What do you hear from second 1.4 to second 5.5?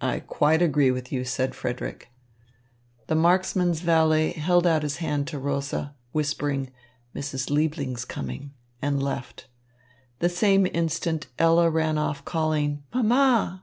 Frederick. The marksman's valet held out his hand to